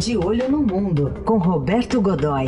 [0.00, 2.46] De Olho no Mundo, com Roberto Godoy.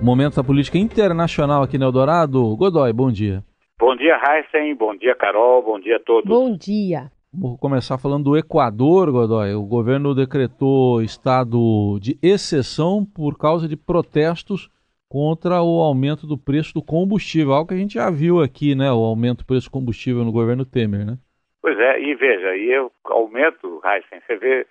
[0.00, 2.56] Momento da política internacional aqui no Eldorado.
[2.56, 3.42] Godoy, bom dia.
[3.80, 4.76] Bom dia, Heisen.
[4.76, 5.60] Bom dia, Carol.
[5.64, 6.28] Bom dia a todos.
[6.28, 7.10] Bom dia.
[7.32, 9.54] Vou começar falando do Equador, Godoy.
[9.54, 14.70] O governo decretou estado de exceção por causa de protestos
[15.08, 18.92] contra o aumento do preço do combustível, algo que a gente já viu aqui, né?
[18.92, 21.18] O aumento do preço do combustível no governo Temer, né?
[21.64, 24.66] Pois é, e veja, e o aumento, Heisen, você vê,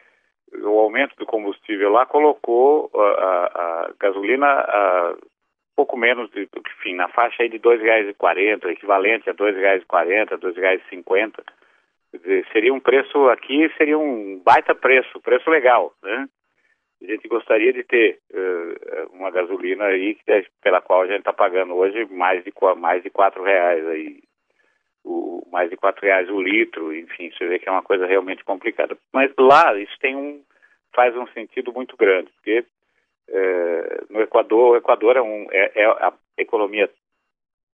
[0.61, 3.45] o aumento do combustível lá colocou a, a,
[3.87, 5.15] a gasolina a
[5.75, 10.37] pouco menos, de, enfim, na faixa aí de R$ 2,40, equivalente a R$ 2,40, R$
[10.37, 11.43] 2,50.
[12.51, 16.29] Seria um preço aqui, seria um baita preço, preço legal, né?
[17.01, 20.15] A gente gostaria de ter uh, uma gasolina aí
[20.61, 24.21] pela qual a gente está pagando hoje mais de mais de quatro reais aí,
[25.03, 28.43] o, mais de quatro reais o litro, enfim, você vê que é uma coisa realmente
[28.43, 28.97] complicada.
[29.11, 30.43] Mas lá isso tem um
[30.95, 32.63] faz um sentido muito grande, porque
[33.29, 36.87] uh, no Equador, o Equador é, um, é, é a economia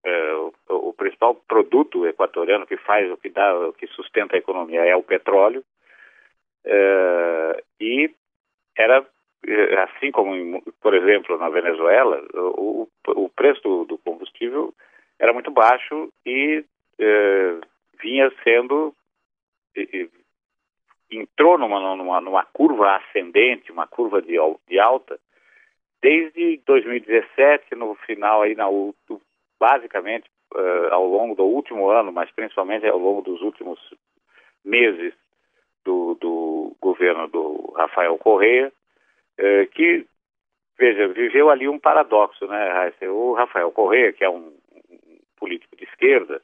[0.06, 4.38] uh, o, o, principal produto equatoriano que faz o que dá, o que sustenta a
[4.38, 5.64] economia é o petróleo.
[7.80, 8.10] e
[8.76, 9.06] era
[9.46, 14.74] eh, assim como, por exemplo, na Venezuela, o, o preço do, do, combustível
[15.18, 16.64] era muito baixo e
[16.98, 17.60] eh,
[18.00, 18.94] vinha sendo
[21.10, 24.36] entrou numa, numa, numa, curva ascendente, uma curva de,
[24.68, 25.18] de, alta,
[26.02, 28.66] desde 2017, no final aí, na,
[29.58, 33.78] basicamente uh, ao longo do último ano, mas principalmente ao longo dos últimos
[34.64, 35.14] meses
[35.84, 38.72] do, do governo do Rafael Correa,
[39.38, 40.06] é, que,
[40.78, 44.52] veja, viveu ali um paradoxo, né, O Rafael Correa, que é um
[45.36, 46.42] político de esquerda,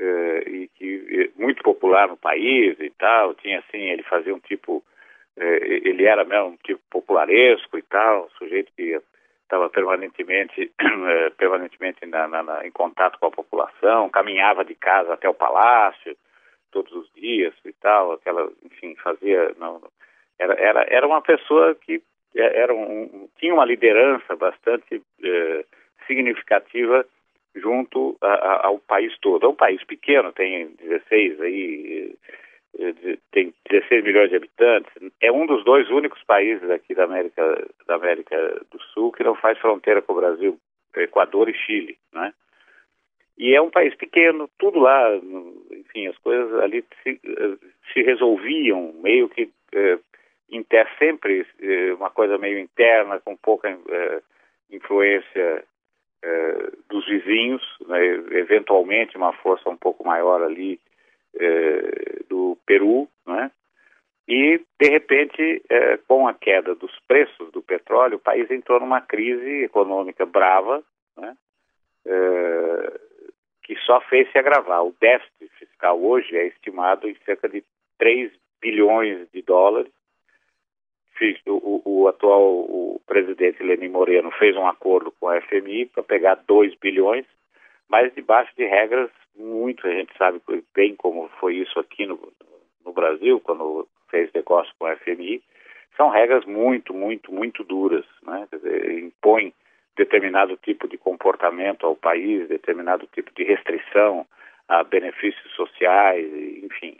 [0.00, 4.40] é, e que é muito popular no país e tal, tinha assim, ele fazia um
[4.40, 4.82] tipo,
[5.36, 8.98] ele era mesmo um tipo popularesco e tal, um sujeito que
[9.42, 10.72] estava permanentemente,
[11.36, 16.16] permanentemente na, na, na, em contato com a população, caminhava de casa até o palácio
[16.72, 19.82] todos os dias e tal, aquela, enfim, fazia, não,
[20.38, 22.02] era, era, era uma pessoa que
[22.34, 25.64] é, era um, tinha uma liderança bastante eh,
[26.06, 27.04] significativa
[27.54, 29.46] junto a, a, ao país todo.
[29.46, 32.14] É um país pequeno, tem 16 aí,
[32.78, 34.92] eh, tem 16 milhões de habitantes.
[35.20, 38.36] É um dos dois únicos países aqui da América, da América
[38.70, 40.58] do Sul que não faz fronteira com o Brasil,
[40.96, 42.32] Equador e Chile, né?
[43.38, 45.16] E é um país pequeno, tudo lá,
[45.70, 47.56] enfim, as coisas ali se, eh,
[47.92, 49.98] se resolviam meio que eh,
[50.50, 54.22] inter, sempre eh, uma coisa meio interna, com pouca eh,
[54.70, 55.64] influência
[56.22, 57.98] eh, dos vizinhos, né,
[58.32, 60.78] eventualmente uma força um pouco maior ali
[61.34, 63.50] eh, do Peru, né?
[64.28, 69.00] E, de repente, eh, com a queda dos preços do petróleo, o país entrou numa
[69.00, 70.82] crise econômica brava,
[71.16, 71.36] né?
[73.62, 74.84] Que só fez se agravar.
[74.84, 77.64] O déficit fiscal hoje é estimado em cerca de
[77.98, 79.92] 3 bilhões de dólares,
[81.46, 86.34] o, o, atual o presidente Lenin Moreno fez um acordo com a FMI para pegar
[86.46, 87.26] 2 bilhões,
[87.88, 90.40] mas debaixo de regras muito, a gente sabe
[90.74, 92.18] bem como foi isso aqui no,
[92.84, 95.42] no Brasil, quando fez negócio com a FMI,
[95.96, 98.46] são regras muito, muito, muito duras, né?
[98.52, 99.52] Dizer, impõe
[99.96, 104.26] determinado tipo de comportamento ao país, determinado tipo de restrição
[104.68, 106.26] a benefícios sociais,
[106.62, 106.96] enfim.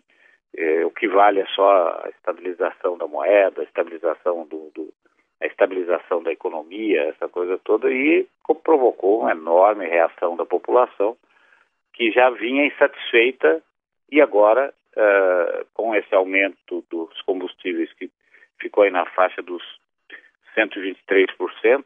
[0.56, 4.92] É, o que vale é só a estabilização da moeda, a estabilização do, do,
[5.40, 8.26] a estabilização da economia, essa coisa toda, e
[8.64, 11.16] provocou uma enorme reação da população
[11.94, 13.62] que já vinha insatisfeita
[14.10, 18.10] e agora, uh, com esse aumento dos combustíveis que
[18.60, 19.62] ficou aí na faixa dos
[20.56, 21.84] 123%,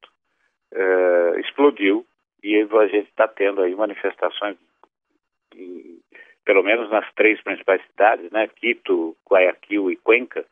[0.72, 2.06] uh, explodiu
[2.42, 4.56] e a gente está tendo aí manifestações
[6.44, 10.44] pelo menos nas três principais cidades, né, Quito, Guayaquil e Cuenca,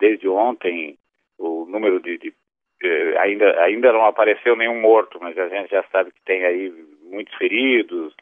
[0.00, 0.98] desde ontem
[1.38, 2.34] o número de, de
[2.82, 6.72] eh, ainda ainda não apareceu nenhum morto, mas a gente já sabe que tem aí
[7.02, 8.14] muitos feridos,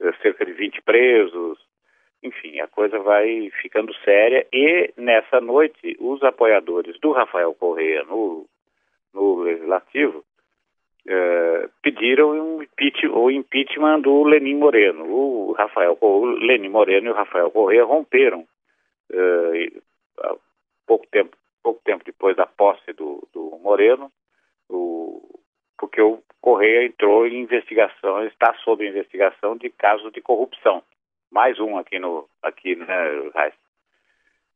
[0.00, 1.58] eh, cerca de 20 presos,
[2.22, 4.46] enfim, a coisa vai ficando séria.
[4.52, 8.46] E nessa noite os apoiadores do Rafael Correia no,
[9.12, 10.24] no legislativo
[11.06, 12.66] é, pediram um
[13.12, 15.04] o impeachment do Lenin Moreno.
[15.04, 18.46] O Rafael, o Lenin Moreno e o Rafael Correa romperam
[19.12, 19.70] é,
[20.86, 24.10] pouco tempo, pouco tempo depois da posse do, do Moreno,
[24.68, 25.20] o,
[25.78, 30.82] porque o Correia entrou em investigação, está sob investigação de casos de corrupção.
[31.30, 32.86] Mais um aqui no aqui, né,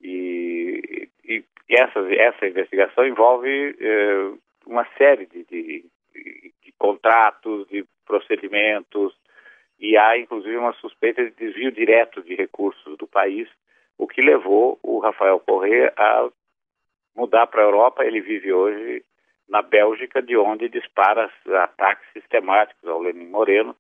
[0.01, 4.33] E, e, e essa, essa investigação envolve eh,
[4.67, 5.85] uma série de, de,
[6.79, 9.15] contratos, de procedimentos,
[9.79, 13.49] e há inclusive uma suspeita de desvio direto de recursos do país,
[13.97, 16.29] o que levou o Rafael Corrêa a
[17.15, 18.05] mudar para a Europa.
[18.05, 19.05] Ele vive hoje
[19.49, 21.31] na Bélgica, de onde dispara
[21.65, 23.75] ataques sistemáticos ao Lenin Moreno,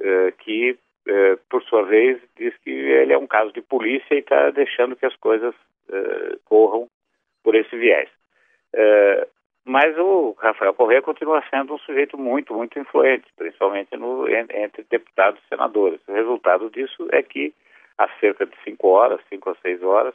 [0.00, 4.18] eh, que, eh, por sua vez, diz que ele é um caso de polícia e
[4.18, 5.54] está deixando que as coisas
[5.90, 6.88] eh, corram
[7.42, 8.08] por esse viés.
[9.66, 15.40] Mas o Rafael Correa continua sendo um sujeito muito, muito influente, principalmente no, entre deputados
[15.44, 16.00] e senadores.
[16.06, 17.52] O resultado disso é que,
[17.98, 20.14] há cerca de cinco horas, cinco ou seis horas,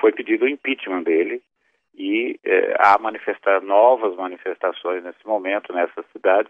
[0.00, 1.42] foi pedido o impeachment dele,
[1.94, 6.48] e eh, há manifestar novas manifestações nesse momento nessa cidade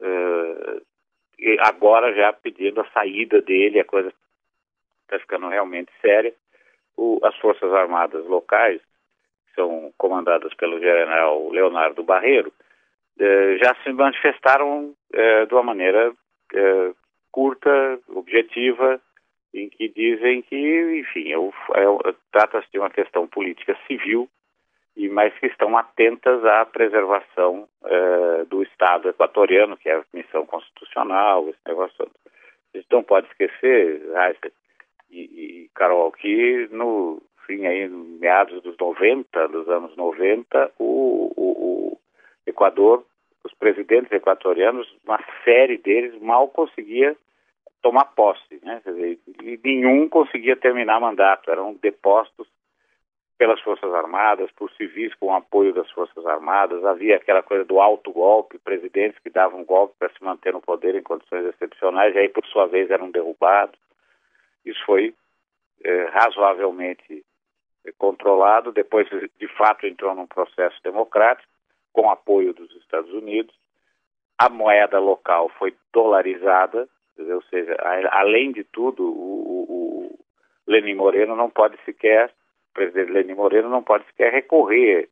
[0.00, 4.12] eh, agora já pedindo a saída dele a coisa
[5.02, 6.34] está ficando realmente séria
[6.96, 8.80] o, as forças armadas locais
[9.54, 12.52] são comandadas pelo general Leonardo Barreiro
[13.18, 16.12] eh, já se manifestaram eh, de uma maneira
[16.54, 16.92] eh,
[17.30, 19.00] curta objetiva
[19.54, 21.32] em que dizem que enfim
[22.30, 24.28] trata-se de uma questão política civil
[24.96, 27.68] e mais que estão atentas à preservação
[28.48, 32.10] do Estado equatoriano, que é a missão constitucional, esse negócio todo.
[32.74, 34.52] A gente não pode esquecer, Raíssa
[35.10, 41.92] e, e, Carol, que no fim aí, meados dos 90, dos anos 90, o, o,
[41.92, 41.98] o
[42.46, 43.04] Equador,
[43.44, 47.16] os presidentes equatorianos, uma série deles mal conseguia
[47.82, 48.80] tomar posse, né?
[48.84, 52.46] Dizer, e nenhum conseguia terminar mandato, eram depostos
[53.36, 56.84] pelas Forças Armadas, por civis com apoio das Forças Armadas.
[56.84, 60.94] Havia aquela coisa do alto golpe, presidentes que davam golpe para se manter no poder
[60.94, 63.76] em condições excepcionais, e aí, por sua vez, eram derrubados.
[64.64, 65.12] Isso foi
[65.82, 67.24] é, razoavelmente
[67.98, 68.72] controlado.
[68.72, 71.48] Depois, de fato, entrou num processo democrático,
[71.92, 73.54] com apoio dos Estados Unidos.
[74.38, 76.88] A moeda local foi dolarizada,
[77.18, 77.76] ou seja,
[78.10, 80.18] além de tudo, o, o, o
[80.66, 82.32] Lenin Moreno não pode sequer
[82.72, 85.08] o presidente Lenin Moreno não pode sequer recorrer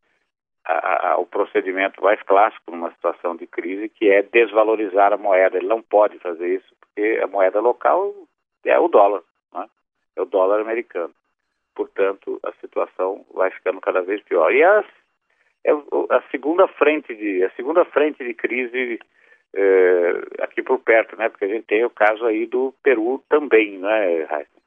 [0.65, 5.59] ao procedimento mais clássico numa situação de crise, que é desvalorizar a moeda.
[5.59, 8.15] Ele não pode fazer isso, porque a moeda local
[8.65, 9.67] é o dólar, né?
[10.17, 11.15] é o dólar americano.
[11.75, 14.53] Portanto, a situação vai ficando cada vez pior.
[14.53, 14.85] E a,
[15.65, 15.73] é
[16.31, 18.99] segunda frente de a segunda frente de crise
[19.55, 21.29] é, aqui por perto, né?
[21.29, 24.61] Porque a gente tem o caso aí do Peru também, né, Raíssa?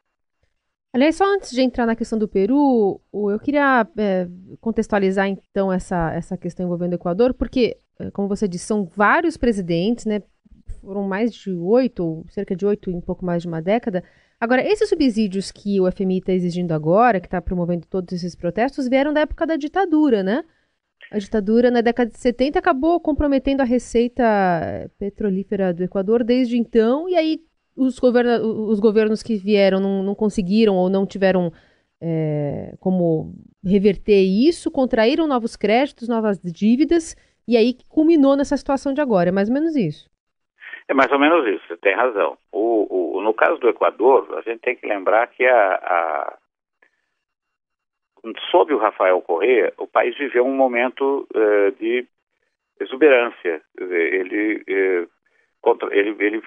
[0.93, 4.27] Aliás, só antes de entrar na questão do Peru, eu queria é,
[4.61, 9.35] contextualizar então essa, essa questão envolvendo o Equador, porque, é, como você disse, são vários
[9.35, 10.21] presidentes, né?
[10.81, 14.03] Foram mais de oito, cerca de oito em pouco mais de uma década.
[14.43, 18.89] Agora, esses subsídios que o FMI está exigindo agora, que está promovendo todos esses protestos,
[18.89, 20.43] vieram da época da ditadura, né?
[21.09, 24.21] A ditadura, na década de 70, acabou comprometendo a receita
[24.99, 27.39] petrolífera do Equador desde então, e aí
[27.73, 31.49] os, governa os governos que vieram não, não conseguiram ou não tiveram
[32.01, 37.15] é, como reverter isso, contraíram novos créditos, novas dívidas,
[37.47, 39.29] e aí culminou nessa situação de agora.
[39.29, 40.11] É mais ou menos isso.
[40.87, 42.37] É mais ou menos isso, você tem razão.
[42.51, 46.37] O, o, no caso do Equador, a gente tem que lembrar que a, a
[48.51, 52.05] sob o Rafael Correa, o país viveu um momento uh, de
[52.79, 53.61] exuberância.
[53.77, 55.09] Ele, uh,
[55.61, 56.43] contra, ele, ele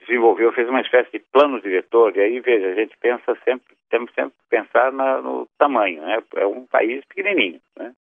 [0.00, 4.12] desenvolveu, fez uma espécie de plano diretor, e aí, veja, a gente pensa sempre, temos
[4.14, 6.22] sempre que pensar na, no tamanho, né?
[6.36, 7.94] É um país pequenininho, né?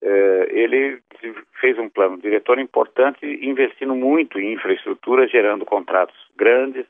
[0.00, 1.02] É, ele
[1.60, 6.86] fez um plano diretor importante, investindo muito em infraestrutura, gerando contratos grandes,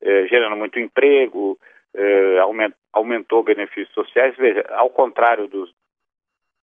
[0.00, 1.58] é, gerando muito emprego,
[2.42, 4.36] aument, aumentou benefícios sociais.
[4.36, 5.72] Veja, ao contrário dos,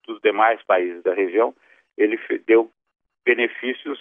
[0.06, 1.54] dos demais países da região,
[1.98, 2.72] ele deu
[3.26, 4.00] benefícios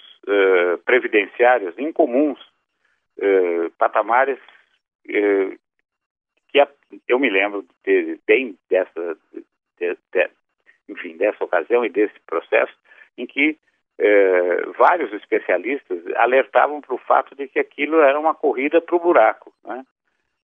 [0.85, 2.39] previdenciários incomuns
[3.19, 4.39] eh, patamares
[5.09, 5.57] eh,
[6.49, 6.69] que
[7.09, 10.31] eu me lembro de ter bem dessa, de, de,
[10.89, 12.73] enfim, dessa ocasião e desse processo
[13.17, 13.57] em que
[13.99, 19.01] eh, vários especialistas alertavam para o fato de que aquilo era uma corrida para o
[19.01, 19.85] buraco, né?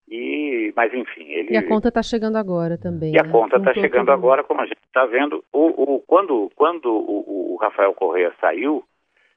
[0.09, 1.53] E, mas enfim, ele.
[1.53, 3.15] E a conta está chegando agora também.
[3.15, 3.31] E a né?
[3.31, 5.45] conta está chegando agora, como a gente está vendo.
[5.53, 8.85] O, o, quando quando o, o Rafael Correia saiu,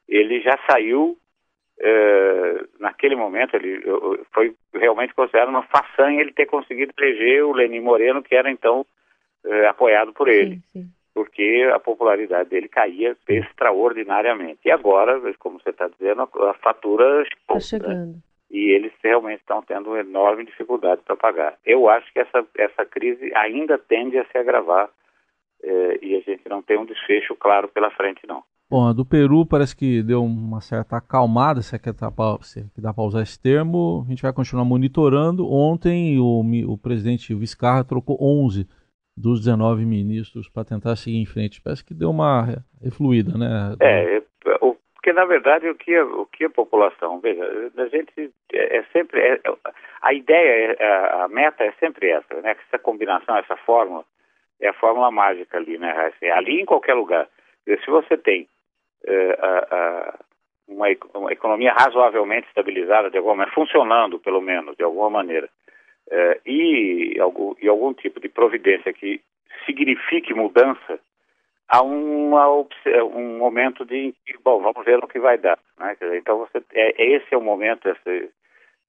[0.08, 1.18] ele já saiu
[1.80, 3.82] é, naquele momento ele
[4.34, 8.86] foi realmente considerado uma façanha ele ter conseguido eleger o Lenin Moreno, que era então
[9.46, 10.90] é, apoiado por ele, sim, sim.
[11.14, 14.60] porque a popularidade dele caía extraordinariamente.
[14.66, 18.14] E agora, como você está dizendo, a, a fatura está chegando.
[18.14, 18.20] Né?
[18.56, 21.58] e eles realmente estão tendo enorme dificuldade para pagar.
[21.66, 24.90] Eu acho que essa, essa crise ainda tende a se agravar
[25.62, 28.44] eh, e a gente não tem um desfecho claro pela frente, não.
[28.70, 33.04] Bom, a do Peru parece que deu uma certa acalmada, se é que dá para
[33.04, 34.04] usar esse termo.
[34.06, 35.52] A gente vai continuar monitorando.
[35.52, 38.68] Ontem o, o presidente Vizcarra trocou 11
[39.16, 41.62] dos 19 ministros para tentar seguir em frente.
[41.62, 43.76] Parece que deu uma refluída, né?
[43.80, 44.22] É,
[45.06, 47.44] porque na verdade o que a, o que a população, veja,
[47.78, 49.40] a gente é, é sempre, é,
[50.02, 52.56] a ideia, é, a meta é sempre essa, né?
[52.68, 54.04] Essa combinação, essa fórmula,
[54.60, 55.92] é a fórmula mágica ali, né?
[56.08, 57.28] Assim, ali em qualquer lugar.
[57.66, 58.48] Se você tem
[59.06, 60.20] é, a, a,
[60.68, 65.48] uma, uma, economia razoavelmente estabilizada, de alguma maneira, funcionando pelo menos, de alguma maneira,
[66.10, 69.22] é, e, algum, e algum tipo de providência que
[69.66, 71.00] signifique mudança,
[71.68, 75.58] há uma, um momento de, bom, vamos ver o que vai dar.
[75.80, 75.96] Né?
[76.14, 78.30] Então, você, é, esse é o momento, esse,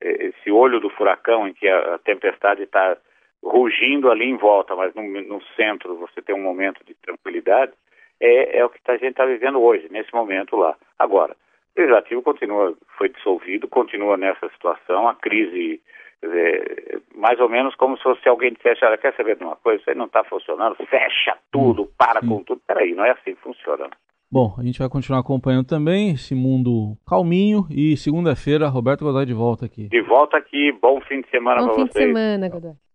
[0.00, 2.96] esse olho do furacão em que a, a tempestade está
[3.42, 7.72] rugindo ali em volta, mas no, no, centro você tem um momento de tranquilidade,
[8.20, 10.76] é, é o que a gente está vivendo hoje, nesse momento lá.
[10.98, 11.36] Agora,
[11.76, 15.80] o legislativo continua, foi dissolvido, continua nessa situação, a crise
[16.22, 19.80] Dizer, mais ou menos como se fosse alguém dissesse, olha, quer saber de uma coisa,
[19.80, 22.28] isso aí não está funcionando, fecha tudo, hum, para sim.
[22.28, 22.60] com tudo.
[22.66, 23.88] Peraí, não é assim que funciona.
[24.30, 29.32] Bom, a gente vai continuar acompanhando também esse mundo calminho e segunda-feira, Roberto Godoy de
[29.32, 29.88] volta aqui.
[29.88, 31.86] De volta aqui, bom fim de semana para vocês.
[31.86, 32.85] Bom fim de semana, Godoy.